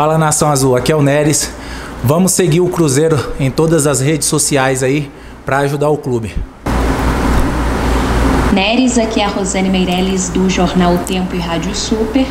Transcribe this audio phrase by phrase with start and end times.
[0.00, 1.52] Fala Nação Azul, aqui é o Neres.
[2.02, 5.12] Vamos seguir o Cruzeiro em todas as redes sociais aí
[5.44, 6.34] para ajudar o clube.
[8.50, 12.26] Neres, aqui é a Rosane Meirelles do jornal o Tempo e Rádio Super.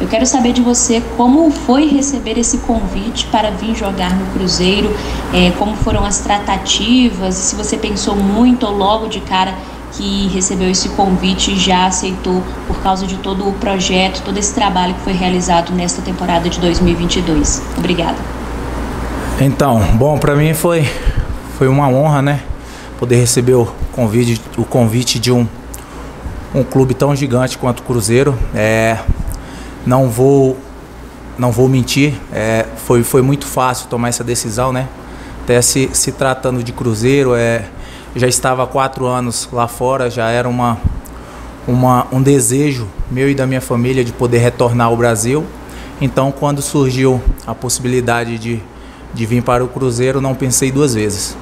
[0.00, 4.90] Eu quero saber de você como foi receber esse convite para vir jogar no Cruzeiro,
[5.34, 9.52] é, como foram as tratativas, se você pensou muito ou logo de cara
[9.92, 14.54] que recebeu esse convite e já aceitou por causa de todo o projeto, todo esse
[14.54, 17.62] trabalho que foi realizado nesta temporada de 2022.
[17.76, 18.18] Obrigada.
[19.40, 20.88] Então, bom, para mim foi
[21.56, 22.40] foi uma honra, né,
[22.98, 25.46] poder receber o convite, o convite de um
[26.54, 28.36] um clube tão gigante quanto o Cruzeiro.
[28.54, 28.98] É,
[29.86, 30.56] não vou
[31.38, 34.86] não vou mentir, é, foi, foi muito fácil tomar essa decisão, né?
[35.42, 37.64] Até se, se tratando de Cruzeiro, é,
[38.14, 40.78] já estava há quatro anos lá fora, já era uma,
[41.66, 45.44] uma, um desejo meu e da minha família de poder retornar ao Brasil.
[46.00, 48.60] Então, quando surgiu a possibilidade de,
[49.12, 51.36] de vir para o Cruzeiro, não pensei duas vezes.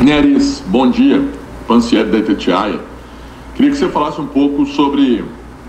[0.00, 1.24] Neres, bom dia.
[1.66, 2.80] Pancieri da Itatiaia.
[3.54, 5.24] Queria que você falasse um pouco sobre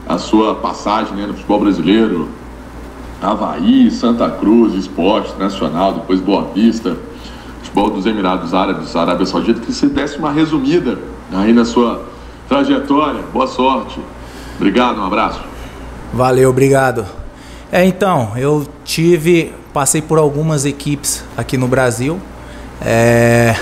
[0.08, 2.28] a sua passagem né, no futebol brasileiro,
[3.22, 6.98] Havaí, Santa Cruz, Esporte Nacional, depois Boa Vista
[7.74, 11.00] futebol dos Emirados Árabes, Arábia Saudita, que você desse uma resumida
[11.32, 12.06] aí na sua
[12.48, 13.24] trajetória.
[13.34, 14.00] Boa sorte.
[14.58, 15.42] Obrigado, um abraço.
[16.14, 17.04] Valeu, obrigado.
[17.72, 22.22] É, então, eu tive, passei por algumas equipes aqui no Brasil.
[22.80, 23.56] É,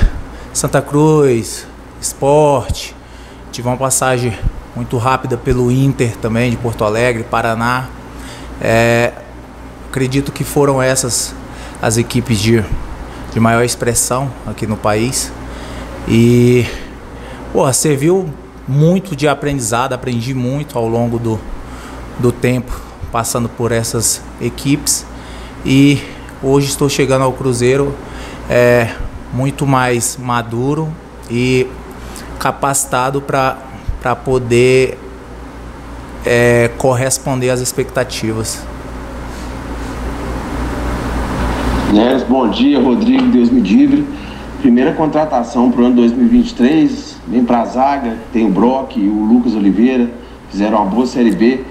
[0.52, 1.66] Santa Cruz,
[2.02, 2.94] Esporte,
[3.50, 4.38] tive uma passagem
[4.76, 7.88] muito rápida pelo Inter também, de Porto Alegre, Paraná.
[8.60, 9.14] É,
[9.90, 11.34] acredito que foram essas
[11.82, 12.64] as equipes de
[13.34, 15.32] de maior expressão aqui no país.
[16.08, 16.66] E,
[17.54, 18.30] porra, serviu
[18.68, 21.40] muito de aprendizado, aprendi muito ao longo do,
[22.20, 22.72] do tempo
[23.12, 25.06] passando por essas equipes.
[25.66, 26.02] E
[26.42, 27.94] hoje estou chegando ao Cruzeiro
[28.50, 28.94] é,
[29.34, 30.92] muito mais maduro
[31.30, 31.68] e
[32.40, 34.98] capacitado para poder
[36.26, 38.64] é, corresponder às expectativas.
[41.92, 44.08] Neres, bom dia, Rodrigo, Deus me livre.
[44.62, 49.26] Primeira contratação para o ano 2023, vem para a zaga, tem o Brock e o
[49.26, 50.10] Lucas Oliveira,
[50.50, 51.66] fizeram uma boa Série B.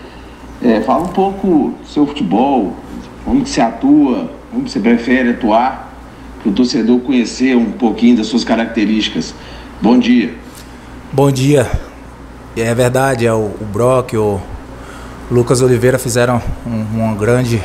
[0.63, 2.77] É, fala um pouco do seu futebol,
[3.25, 5.91] como que você atua, como você prefere atuar,
[6.43, 9.35] para o torcedor conhecer um pouquinho das suas características.
[9.81, 10.35] Bom dia.
[11.11, 11.67] Bom dia.
[12.55, 14.39] É verdade, é o, o Brock, o
[15.31, 17.63] Lucas Oliveira fizeram um, uma grande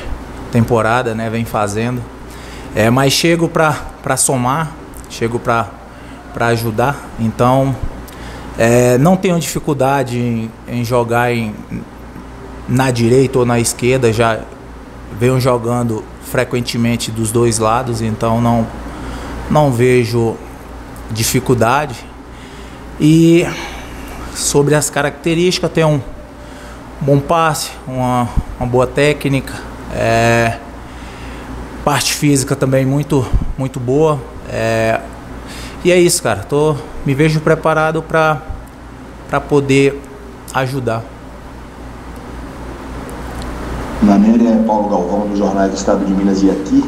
[0.53, 1.29] temporada, né?
[1.29, 2.14] Vem fazendo.
[2.75, 4.73] É, mas chego para somar,
[5.09, 5.69] chego para
[6.47, 7.07] ajudar.
[7.17, 7.73] Então,
[8.57, 11.55] é, não tenho dificuldade em, em jogar em,
[12.67, 14.11] na direita ou na esquerda.
[14.11, 14.41] Já
[15.17, 18.67] venho jogando frequentemente dos dois lados, então não,
[19.49, 20.35] não vejo
[21.11, 21.95] dificuldade.
[22.99, 23.47] E
[24.33, 26.01] sobre as características, tem um
[26.99, 28.27] bom passe, uma,
[28.59, 29.53] uma boa técnica.
[29.93, 30.59] É,
[31.85, 33.23] Parte física também muito,
[33.55, 34.19] muito boa.
[34.49, 34.99] É,
[35.83, 36.43] e é isso, cara.
[36.43, 36.75] Tô,
[37.05, 38.41] me vejo preparado para
[39.47, 40.01] poder
[40.51, 41.03] ajudar.
[44.01, 46.83] Nanélia é Paulo Galvão, do Jornal do Estado de Minas e aqui.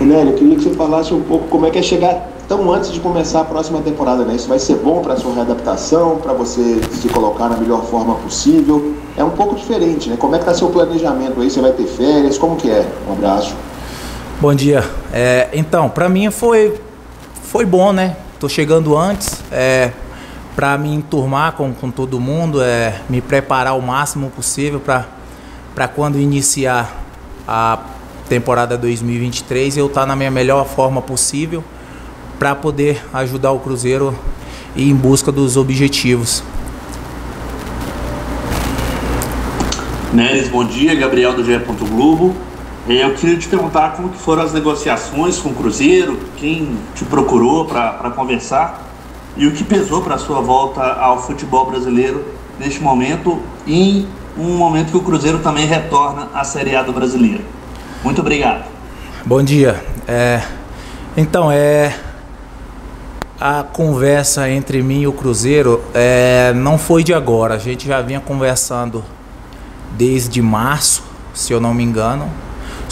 [0.00, 2.90] Nélia, eu queria que você falasse um pouco como é que é chegar tão antes
[2.90, 4.34] de começar a próxima temporada, né?
[4.34, 8.94] Isso vai ser bom para sua readaptação, para você se colocar na melhor forma possível.
[9.14, 10.16] É um pouco diferente, né?
[10.18, 11.50] Como é que está seu planejamento aí?
[11.50, 12.38] Você vai ter férias?
[12.38, 12.90] Como que é?
[13.06, 13.54] Um abraço.
[14.42, 14.82] Bom dia.
[15.12, 16.74] É, então, para mim foi
[17.44, 18.16] foi bom, né?
[18.40, 19.92] Tô chegando antes, é,
[20.56, 26.18] para me enturmar com, com todo mundo, é, me preparar o máximo possível para quando
[26.18, 27.04] iniciar
[27.46, 27.84] a
[28.28, 31.62] temporada 2023 eu estar tá na minha melhor forma possível
[32.36, 34.12] para poder ajudar o Cruzeiro
[34.76, 36.42] em busca dos objetivos.
[40.12, 40.96] Neres, bom dia.
[40.96, 41.56] Gabriel do GE.
[41.88, 42.34] Globo.
[42.88, 47.64] Eu queria te perguntar como que foram as negociações com o Cruzeiro, quem te procurou
[47.64, 48.82] para conversar
[49.36, 52.24] e o que pesou para a sua volta ao futebol brasileiro
[52.58, 54.06] neste momento em
[54.36, 57.44] um momento que o Cruzeiro também retorna à Série A do Brasileiro.
[58.02, 58.64] Muito obrigado.
[59.24, 59.82] Bom dia.
[60.08, 60.42] É,
[61.16, 61.96] então, é,
[63.40, 67.54] a conversa entre mim e o Cruzeiro é, não foi de agora.
[67.54, 69.04] A gente já vinha conversando
[69.92, 72.28] desde março, se eu não me engano.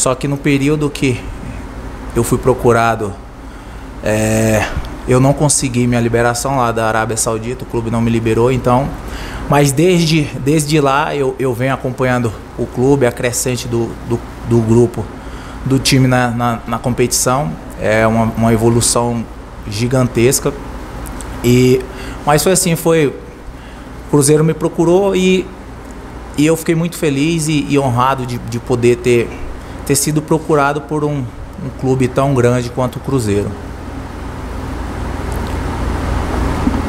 [0.00, 1.20] Só que no período que
[2.16, 3.12] eu fui procurado,
[4.02, 4.66] é,
[5.06, 8.88] eu não consegui minha liberação lá da Arábia Saudita, o clube não me liberou, então
[9.50, 14.18] Mas desde, desde lá eu, eu venho acompanhando o clube, a crescente do, do,
[14.48, 15.04] do grupo,
[15.66, 17.52] do time na, na, na competição.
[17.78, 19.22] É uma, uma evolução
[19.68, 20.50] gigantesca.
[21.44, 21.82] E,
[22.24, 23.08] mas foi assim, foi.
[23.08, 25.44] O Cruzeiro me procurou e,
[26.38, 29.28] e eu fiquei muito feliz e, e honrado de, de poder ter,
[29.90, 33.50] ter sido procurado por um, um clube tão grande quanto o Cruzeiro.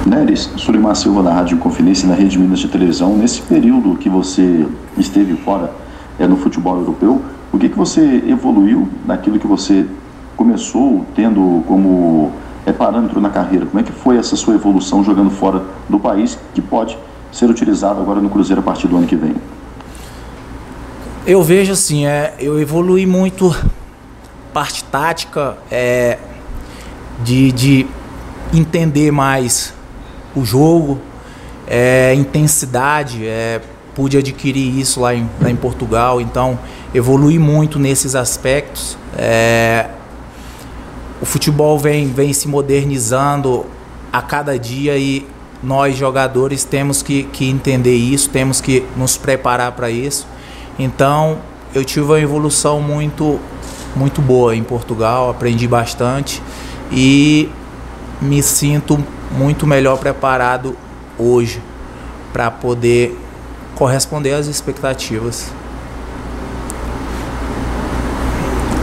[0.06, 3.18] Neres, Sulimar Silva da Rádio Conferência na Rede Minas de Televisão.
[3.18, 4.68] Nesse período que você
[5.00, 5.74] esteve fora
[6.20, 9.88] é, no futebol europeu, o que, que você evoluiu naquilo que você
[10.38, 12.32] começou tendo como
[12.68, 13.66] é, parâmetro na carreira?
[13.66, 16.96] Como é que foi essa sua evolução jogando fora do país que pode
[17.32, 19.34] ser utilizado agora no Cruzeiro a partir do ano que vem?
[21.24, 23.56] Eu vejo assim, é, eu evolui muito
[24.52, 26.18] parte tática, é,
[27.24, 27.88] de, de
[28.52, 29.72] entender mais
[30.36, 31.00] o jogo,
[31.68, 33.62] é, intensidade, é,
[33.94, 36.58] pude adquirir isso lá em, lá em Portugal, então
[36.92, 38.98] evolui muito nesses aspectos.
[39.16, 39.92] É,
[41.22, 43.68] o futebol vem, vem se modernizando
[44.12, 45.28] a cada dia e
[45.62, 50.31] nós jogadores temos que, que entender isso, temos que nos preparar para isso.
[50.78, 51.40] Então
[51.74, 53.40] eu tive uma evolução muito
[53.96, 56.42] muito boa em Portugal, aprendi bastante
[56.92, 57.50] e
[58.22, 58.98] me sinto
[59.32, 60.76] muito melhor preparado
[61.18, 61.62] hoje
[62.32, 63.18] para poder
[63.76, 65.52] corresponder às expectativas.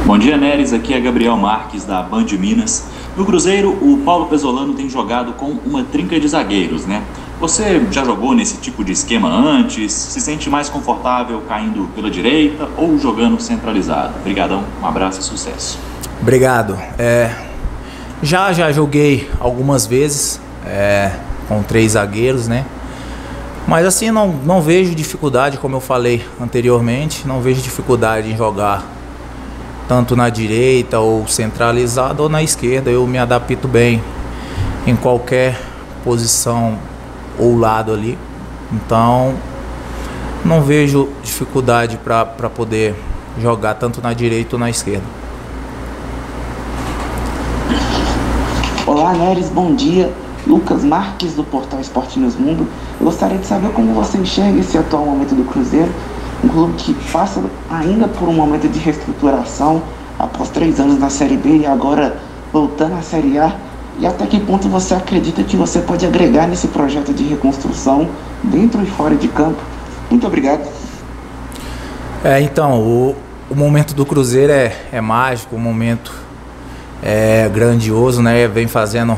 [0.04, 0.72] Bom dia, Neres.
[0.72, 2.86] Aqui é Gabriel Marques, da Band Minas.
[3.16, 7.02] No Cruzeiro, o Paulo Pesolano tem jogado com uma trinca de zagueiros, né?
[7.40, 9.92] Você já jogou nesse tipo de esquema antes?
[9.92, 14.14] Se sente mais confortável caindo pela direita ou jogando centralizado?
[14.18, 15.78] Obrigadão, um abraço e sucesso.
[16.20, 16.76] Obrigado.
[16.98, 17.32] É,
[18.20, 21.12] já já joguei algumas vezes é,
[21.46, 22.64] com três zagueiros, né?
[23.68, 28.84] Mas assim não, não vejo dificuldade, como eu falei anteriormente, não vejo dificuldade em jogar
[29.86, 32.90] tanto na direita ou centralizado ou na esquerda.
[32.90, 34.02] Eu me adapto bem
[34.84, 35.56] em qualquer
[36.02, 36.76] posição
[37.38, 38.18] ou lado ali.
[38.72, 39.34] Então,
[40.44, 42.94] não vejo dificuldade para poder
[43.40, 45.04] jogar tanto na direita ou na esquerda.
[48.86, 50.12] Olá, Neres, bom dia.
[50.46, 52.66] Lucas Marques, do portal Esporte News Mundo.
[52.98, 55.92] Eu gostaria de saber como você enxerga esse atual momento do Cruzeiro,
[56.42, 59.82] um clube que passa ainda por um momento de reestruturação
[60.18, 62.16] após três anos na Série B e agora
[62.52, 63.54] voltando à Série A
[63.98, 68.08] e até que ponto você acredita que você pode agregar nesse projeto de reconstrução
[68.44, 69.60] dentro e fora de campo?
[70.08, 70.68] Muito obrigado.
[72.24, 73.16] É, então, o,
[73.50, 76.12] o momento do Cruzeiro é, é mágico, o momento
[77.02, 78.46] é grandioso, né?
[78.46, 79.16] Vem fazendo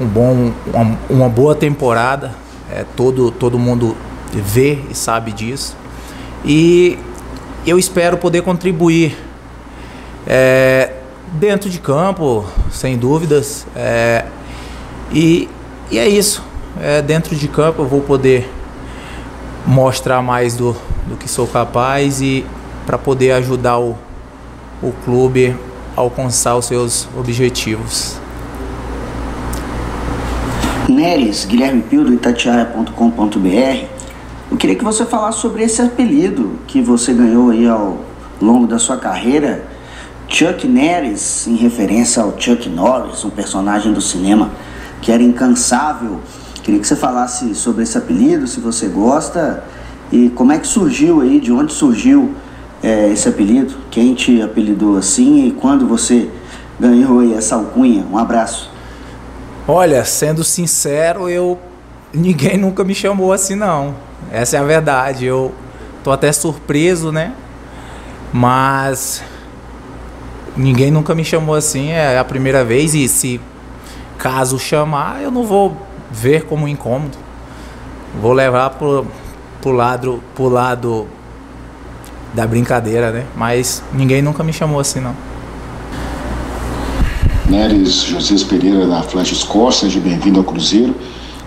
[0.00, 2.32] um bom, uma, uma boa temporada.
[2.70, 3.96] É, todo, todo mundo
[4.32, 5.76] vê e sabe disso.
[6.44, 6.98] E
[7.64, 9.16] eu espero poder contribuir
[10.26, 10.92] é,
[11.32, 13.66] dentro de campo, sem dúvidas.
[13.74, 14.24] É,
[15.12, 15.48] e,
[15.90, 16.42] e é isso.
[16.80, 18.50] É, dentro de campo eu vou poder
[19.66, 20.76] mostrar mais do,
[21.06, 22.44] do que sou capaz e
[22.84, 23.96] para poder ajudar o,
[24.82, 25.56] o clube
[25.96, 28.18] a alcançar os seus objetivos.
[30.88, 33.86] Neres, Guilherme Pio do Itatiaia.com.br.
[34.48, 37.98] Eu queria que você falasse sobre esse apelido que você ganhou aí ao
[38.40, 39.75] longo da sua carreira
[40.28, 44.50] Chuck Norris, em referência ao Chuck Norris, um personagem do cinema
[45.00, 46.20] que era incansável.
[46.62, 49.62] Queria que você falasse sobre esse apelido, se você gosta,
[50.10, 52.34] e como é que surgiu aí, de onde surgiu
[52.82, 56.30] é, esse apelido, quem te apelidou assim e quando você
[56.78, 58.04] ganhou aí essa alcunha.
[58.10, 58.70] Um abraço.
[59.66, 61.58] Olha, sendo sincero, eu
[62.12, 63.94] ninguém nunca me chamou assim não.
[64.30, 65.24] Essa é a verdade.
[65.24, 65.52] Eu
[66.02, 67.32] tô até surpreso, né?
[68.32, 69.22] Mas
[70.56, 73.40] ninguém nunca me chamou assim, é a primeira vez e se
[74.18, 75.76] caso chamar, eu não vou
[76.10, 77.18] ver como incômodo.
[78.20, 79.06] Vou levar pro,
[79.60, 81.06] pro lado pro lado
[82.32, 83.26] da brincadeira, né?
[83.36, 85.14] Mas ninguém nunca me chamou assim não.
[87.48, 90.94] Neres José Pereira da Flash Score, seja bem-vindo ao Cruzeiro.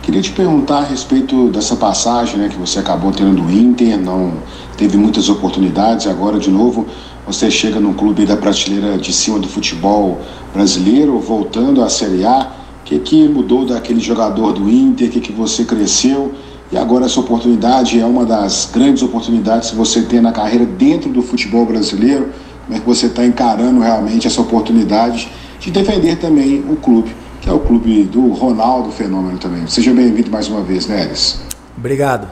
[0.10, 4.34] Queria te perguntar a respeito dessa passagem né, que você acabou tendo do Inter, não
[4.76, 6.88] teve muitas oportunidades, agora de novo
[7.28, 10.20] você chega num clube da prateleira de cima do futebol
[10.52, 12.52] brasileiro, voltando à Série A.
[12.82, 15.10] O que, que mudou daquele jogador do Inter?
[15.10, 16.34] O que, que você cresceu?
[16.72, 21.12] E agora essa oportunidade é uma das grandes oportunidades que você tem na carreira dentro
[21.12, 22.30] do futebol brasileiro.
[22.66, 27.50] Como é que você está encarando realmente essa oportunidade de defender também o clube, que
[27.50, 29.66] é o clube do Ronaldo Fenômeno também.
[29.68, 31.42] Seja bem-vindo mais uma vez, Neres.
[31.78, 32.30] Obrigado.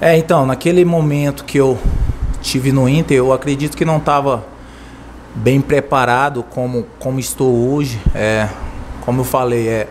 [0.00, 1.78] É, então, naquele momento que eu
[2.40, 4.44] tive no Inter, eu acredito que não estava
[5.34, 8.00] bem preparado como, como estou hoje.
[8.14, 8.48] É,
[9.02, 9.88] como eu falei, é,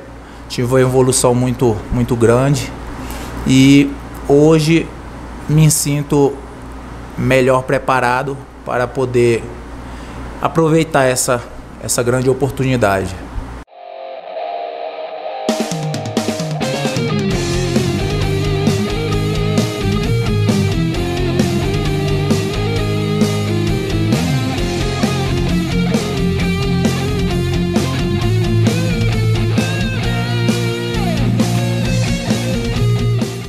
[0.47, 2.71] tive uma evolução muito, muito grande
[3.47, 3.91] e
[4.27, 4.87] hoje
[5.47, 6.33] me sinto
[7.17, 9.43] melhor preparado para poder
[10.41, 11.41] aproveitar essa,
[11.81, 13.15] essa grande oportunidade.